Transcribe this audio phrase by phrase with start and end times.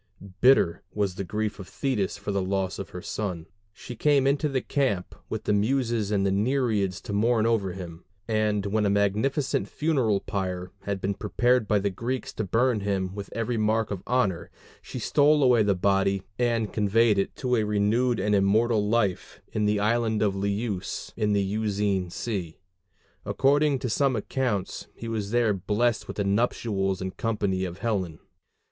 [0.39, 4.49] Bitter was the grief of Thetis for the loss of her son; she came into
[4.49, 8.89] the camp with the Muses and the Nereids to mourn over him; and when a
[8.89, 13.91] magnificent funeral pile had been prepared by the Greeks to burn him with every mark
[13.91, 14.49] of honor,
[14.81, 19.67] she stole away the body and conveyed it to a renewed and immortal life in
[19.67, 22.57] the island of Leuce in the Euxine Sea.
[23.23, 28.17] According to some accounts he was there blest with the nuptials and company of Helen.